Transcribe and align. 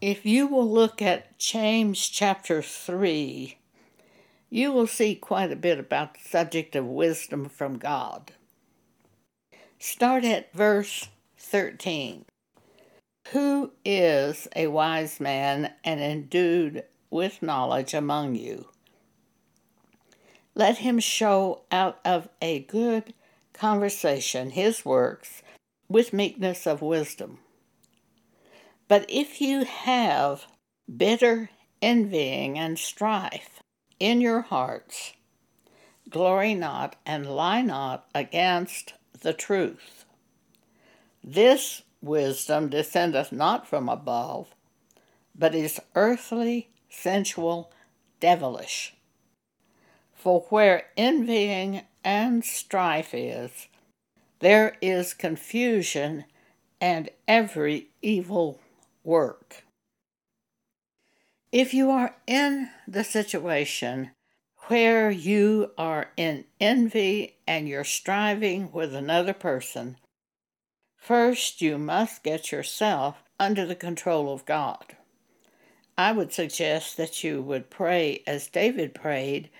If 0.00 0.24
you 0.24 0.46
will 0.46 0.70
look 0.70 1.02
at 1.02 1.38
James 1.38 2.08
chapter 2.08 2.62
3, 2.62 3.58
you 4.48 4.72
will 4.72 4.86
see 4.86 5.14
quite 5.14 5.52
a 5.52 5.56
bit 5.56 5.78
about 5.78 6.14
the 6.14 6.26
subject 6.26 6.74
of 6.74 6.86
wisdom 6.86 7.50
from 7.50 7.76
God. 7.76 8.32
Start 9.78 10.24
at 10.24 10.54
verse 10.54 11.10
13. 11.36 12.24
Who 13.32 13.72
is 13.84 14.48
a 14.56 14.68
wise 14.68 15.20
man 15.20 15.74
and 15.84 16.00
endued 16.00 16.84
with 17.10 17.42
knowledge 17.42 17.92
among 17.92 18.36
you? 18.36 18.68
Let 20.54 20.78
him 20.78 20.98
show 20.98 21.60
out 21.70 22.00
of 22.06 22.30
a 22.40 22.60
good 22.60 23.12
conversation 23.52 24.50
his 24.50 24.82
works 24.82 25.42
with 25.90 26.14
meekness 26.14 26.66
of 26.66 26.80
wisdom. 26.80 27.40
But 28.90 29.06
if 29.08 29.40
you 29.40 29.64
have 29.64 30.46
bitter 30.92 31.50
envying 31.80 32.58
and 32.58 32.76
strife 32.76 33.62
in 34.00 34.20
your 34.20 34.40
hearts, 34.40 35.12
glory 36.08 36.54
not 36.54 36.96
and 37.06 37.24
lie 37.24 37.62
not 37.62 38.08
against 38.16 38.94
the 39.20 39.32
truth. 39.32 40.04
This 41.22 41.82
wisdom 42.02 42.68
descendeth 42.68 43.30
not 43.30 43.64
from 43.64 43.88
above, 43.88 44.48
but 45.38 45.54
is 45.54 45.78
earthly, 45.94 46.70
sensual, 46.88 47.70
devilish. 48.18 48.94
For 50.16 50.40
where 50.48 50.86
envying 50.96 51.82
and 52.02 52.44
strife 52.44 53.14
is, 53.14 53.68
there 54.40 54.76
is 54.82 55.14
confusion 55.14 56.24
and 56.80 57.08
every 57.28 57.90
evil 58.02 58.58
work. 59.04 59.64
If 61.52 61.74
you 61.74 61.90
are 61.90 62.16
in 62.26 62.68
the 62.86 63.04
situation 63.04 64.10
where 64.68 65.10
you 65.10 65.72
are 65.76 66.10
in 66.16 66.44
envy 66.60 67.38
and 67.46 67.68
you're 67.68 67.84
striving 67.84 68.70
with 68.70 68.94
another 68.94 69.32
person, 69.32 69.96
first 70.96 71.60
you 71.60 71.76
must 71.76 72.22
get 72.22 72.52
yourself 72.52 73.22
under 73.38 73.66
the 73.66 73.74
control 73.74 74.32
of 74.32 74.46
God. 74.46 74.96
I 75.98 76.12
would 76.12 76.32
suggest 76.32 76.96
that 76.96 77.24
you 77.24 77.42
would 77.42 77.68
pray 77.68 78.22
as 78.26 78.46
David 78.46 78.94
prayed 78.94 79.50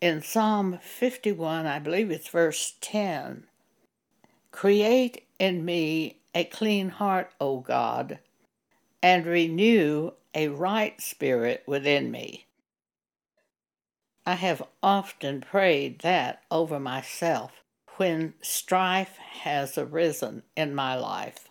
in 0.00 0.22
Psalm 0.22 0.78
51, 0.82 1.66
I 1.66 1.78
believe 1.78 2.10
it's 2.10 2.28
verse 2.28 2.74
10. 2.80 3.44
Create 4.52 5.26
in 5.38 5.64
me 5.64 6.18
a 6.34 6.44
clean 6.44 6.90
heart, 6.90 7.32
O 7.40 7.60
God, 7.60 8.18
and 9.04 9.26
renew 9.26 10.10
a 10.34 10.48
right 10.48 10.98
spirit 10.98 11.62
within 11.66 12.10
me. 12.10 12.46
I 14.24 14.32
have 14.32 14.62
often 14.82 15.42
prayed 15.42 15.98
that 15.98 16.40
over 16.50 16.80
myself 16.80 17.52
when 17.98 18.32
strife 18.40 19.18
has 19.18 19.76
arisen 19.76 20.42
in 20.56 20.74
my 20.74 20.96
life. 20.96 21.50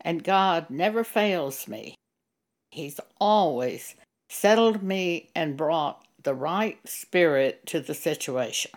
And 0.00 0.24
God 0.24 0.68
never 0.68 1.04
fails 1.04 1.68
me. 1.68 1.94
He's 2.72 2.98
always 3.20 3.94
settled 4.28 4.82
me 4.82 5.30
and 5.32 5.56
brought 5.56 6.04
the 6.20 6.34
right 6.34 6.80
spirit 6.88 7.64
to 7.66 7.78
the 7.78 7.94
situation. 7.94 8.72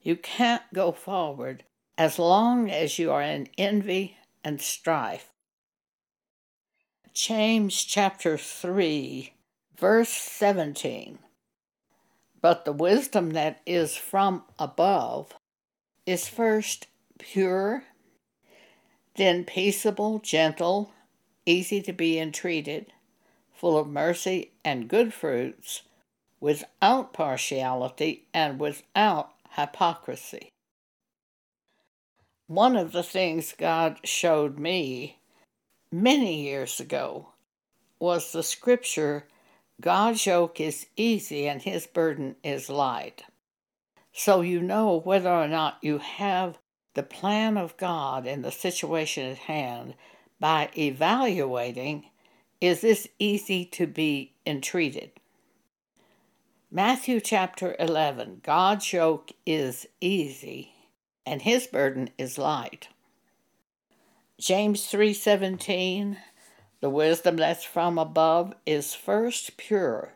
You 0.00 0.14
can't 0.14 0.62
go 0.72 0.92
forward 0.92 1.64
as 1.98 2.20
long 2.20 2.70
as 2.70 3.00
you 3.00 3.10
are 3.10 3.22
in 3.22 3.48
envy 3.58 4.16
and 4.44 4.60
strife. 4.60 5.32
James 7.18 7.82
chapter 7.82 8.38
3, 8.38 9.32
verse 9.76 10.08
17. 10.08 11.18
But 12.40 12.64
the 12.64 12.72
wisdom 12.72 13.30
that 13.30 13.60
is 13.66 13.96
from 13.96 14.44
above 14.56 15.34
is 16.06 16.28
first 16.28 16.86
pure, 17.18 17.82
then 19.16 19.42
peaceable, 19.42 20.20
gentle, 20.20 20.92
easy 21.44 21.82
to 21.82 21.92
be 21.92 22.20
entreated, 22.20 22.92
full 23.52 23.76
of 23.76 23.88
mercy 23.88 24.52
and 24.64 24.86
good 24.86 25.12
fruits, 25.12 25.82
without 26.38 27.12
partiality 27.12 28.28
and 28.32 28.60
without 28.60 29.32
hypocrisy. 29.56 30.50
One 32.46 32.76
of 32.76 32.92
the 32.92 33.02
things 33.02 33.56
God 33.58 33.98
showed 34.04 34.60
me 34.60 35.17
many 35.90 36.42
years 36.42 36.80
ago 36.80 37.28
was 37.98 38.32
the 38.32 38.42
scripture 38.42 39.26
God's 39.80 40.26
yoke 40.26 40.60
is 40.60 40.86
easy 40.96 41.46
and 41.46 41.62
his 41.62 41.86
burden 41.86 42.36
is 42.42 42.68
light. 42.68 43.22
So 44.12 44.40
you 44.40 44.60
know 44.60 44.98
whether 44.98 45.30
or 45.30 45.46
not 45.46 45.78
you 45.82 45.98
have 45.98 46.58
the 46.94 47.02
plan 47.04 47.56
of 47.56 47.76
God 47.76 48.26
in 48.26 48.42
the 48.42 48.50
situation 48.50 49.30
at 49.30 49.38
hand 49.38 49.94
by 50.40 50.70
evaluating 50.76 52.06
is 52.60 52.80
this 52.80 53.06
easy 53.20 53.64
to 53.66 53.86
be 53.86 54.32
entreated? 54.44 55.12
Matthew 56.72 57.20
chapter 57.20 57.76
11 57.78 58.40
God's 58.42 58.92
yoke 58.92 59.30
is 59.46 59.86
easy 60.00 60.72
and 61.24 61.42
his 61.42 61.68
burden 61.68 62.10
is 62.18 62.36
light. 62.36 62.88
James 64.40 64.86
3:17 64.86 66.16
The 66.80 66.90
wisdom 66.90 67.36
that's 67.36 67.64
from 67.64 67.98
above 67.98 68.54
is 68.64 68.94
first 68.94 69.56
pure. 69.56 70.14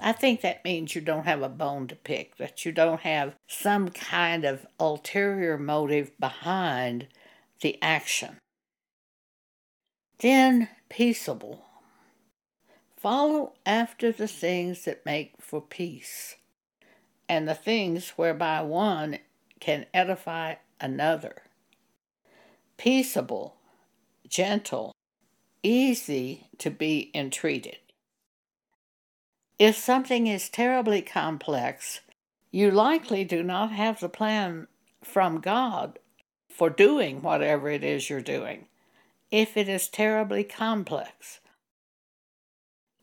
I 0.00 0.12
think 0.12 0.42
that 0.42 0.64
means 0.64 0.94
you 0.94 1.00
don't 1.00 1.24
have 1.24 1.42
a 1.42 1.48
bone 1.48 1.88
to 1.88 1.96
pick, 1.96 2.36
that 2.36 2.64
you 2.64 2.70
don't 2.70 3.00
have 3.00 3.34
some 3.48 3.88
kind 3.88 4.44
of 4.44 4.64
ulterior 4.78 5.58
motive 5.58 6.12
behind 6.20 7.08
the 7.62 7.82
action. 7.82 8.38
Then 10.18 10.68
peaceable. 10.88 11.64
Follow 12.96 13.54
after 13.64 14.12
the 14.12 14.28
things 14.28 14.84
that 14.84 15.04
make 15.04 15.34
for 15.40 15.60
peace, 15.60 16.36
and 17.28 17.48
the 17.48 17.54
things 17.54 18.10
whereby 18.10 18.62
one 18.62 19.18
can 19.58 19.86
edify 19.92 20.56
another. 20.80 21.42
Peaceable, 22.78 23.56
gentle, 24.28 24.92
easy 25.62 26.48
to 26.58 26.70
be 26.70 27.10
entreated. 27.14 27.78
If 29.58 29.76
something 29.76 30.26
is 30.26 30.50
terribly 30.50 31.00
complex, 31.00 32.00
you 32.50 32.70
likely 32.70 33.24
do 33.24 33.42
not 33.42 33.72
have 33.72 34.00
the 34.00 34.08
plan 34.08 34.66
from 35.02 35.40
God 35.40 35.98
for 36.50 36.68
doing 36.68 37.22
whatever 37.22 37.68
it 37.70 37.82
is 37.82 38.10
you're 38.10 38.20
doing. 38.20 38.66
If 39.30 39.56
it 39.56 39.68
is 39.68 39.88
terribly 39.88 40.44
complex, 40.44 41.40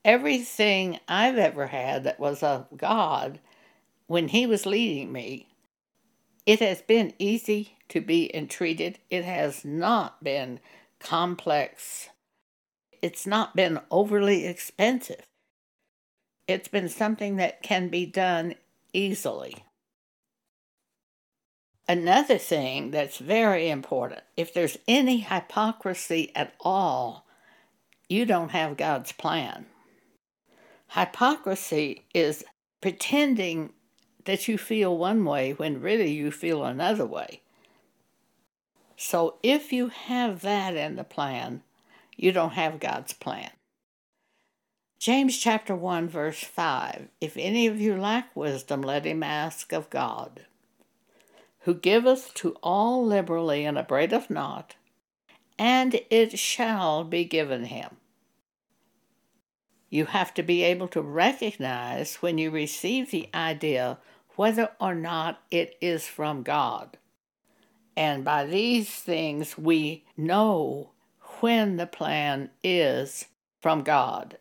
everything 0.05 0.99
I've 1.07 1.37
ever 1.37 1.67
had 1.67 2.03
that 2.03 2.19
was 2.19 2.43
of 2.43 2.67
God, 2.77 3.39
when 4.07 4.27
He 4.27 4.45
was 4.45 4.65
leading 4.65 5.11
me, 5.11 5.52
it 6.45 6.59
has 6.59 6.81
been 6.81 7.13
easy 7.19 7.77
to 7.89 8.01
be 8.01 8.33
entreated. 8.35 8.99
It 9.09 9.23
has 9.23 9.63
not 9.63 10.23
been 10.23 10.59
complex. 10.99 12.09
It's 13.01 13.25
not 13.25 13.55
been 13.55 13.79
overly 13.91 14.45
expensive. 14.45 15.25
It's 16.47 16.67
been 16.67 16.89
something 16.89 17.37
that 17.37 17.61
can 17.61 17.89
be 17.89 18.05
done 18.05 18.55
easily. 18.91 19.63
Another 21.87 22.37
thing 22.37 22.91
that's 22.91 23.17
very 23.17 23.69
important 23.69 24.21
if 24.37 24.53
there's 24.53 24.77
any 24.87 25.19
hypocrisy 25.19 26.31
at 26.35 26.53
all, 26.61 27.25
you 28.07 28.25
don't 28.25 28.51
have 28.51 28.77
God's 28.77 29.11
plan. 29.11 29.65
Hypocrisy 30.89 32.05
is 32.13 32.43
pretending 32.81 33.71
that 34.25 34.47
you 34.47 34.57
feel 34.57 34.97
one 34.97 35.25
way 35.25 35.51
when 35.51 35.81
really 35.81 36.11
you 36.11 36.31
feel 36.31 36.63
another 36.63 37.05
way. 37.05 37.41
So 38.95 39.35
if 39.43 39.73
you 39.73 39.89
have 39.89 40.41
that 40.41 40.75
in 40.75 40.95
the 40.95 41.03
plan, 41.03 41.63
you 42.15 42.31
don't 42.31 42.53
have 42.53 42.79
God's 42.79 43.13
plan. 43.13 43.49
James 44.99 45.37
chapter 45.37 45.75
1 45.75 46.07
verse 46.07 46.41
5 46.41 47.09
If 47.19 47.35
any 47.35 47.67
of 47.67 47.81
you 47.81 47.97
lack 47.97 48.33
wisdom 48.35 48.81
let 48.81 49.05
him 49.05 49.21
ask 49.21 49.73
of 49.73 49.89
God 49.89 50.45
who 51.63 51.73
giveth 51.73 52.33
to 52.35 52.55
all 52.63 53.05
liberally 53.05 53.65
and 53.65 53.77
upbraideth 53.77 54.29
not 54.29 54.75
and 55.59 55.99
it 56.09 56.39
shall 56.39 57.03
be 57.03 57.25
given 57.25 57.65
him 57.65 57.97
you 59.89 60.05
have 60.05 60.33
to 60.33 60.41
be 60.41 60.63
able 60.63 60.87
to 60.87 61.01
recognize 61.01 62.15
when 62.15 62.37
you 62.37 62.49
receive 62.49 63.11
the 63.11 63.29
idea 63.33 63.97
whether 64.35 64.69
or 64.79 64.95
not 64.95 65.41
it 65.51 65.75
is 65.81 66.07
from 66.07 66.43
God. 66.43 66.97
And 67.95 68.25
by 68.25 68.45
these 68.45 68.89
things, 68.89 69.57
we 69.57 70.05
know 70.17 70.91
when 71.39 71.77
the 71.77 71.85
plan 71.87 72.49
is 72.63 73.25
from 73.61 73.83
God. 73.83 74.37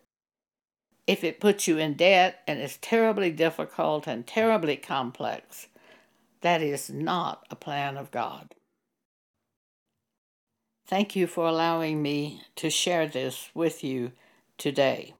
If 1.06 1.24
it 1.24 1.40
puts 1.40 1.66
you 1.66 1.78
in 1.78 1.94
debt 1.94 2.40
and 2.46 2.60
is 2.60 2.76
terribly 2.78 3.30
difficult 3.30 4.06
and 4.06 4.26
terribly 4.26 4.76
complex, 4.76 5.68
that 6.40 6.62
is 6.62 6.90
not 6.90 7.46
a 7.50 7.56
plan 7.56 7.96
of 7.96 8.10
God. 8.10 8.54
Thank 10.86 11.16
you 11.16 11.26
for 11.26 11.46
allowing 11.46 12.02
me 12.02 12.42
to 12.56 12.70
share 12.70 13.06
this 13.06 13.50
with 13.54 13.82
you 13.82 14.12
today. 14.58 15.14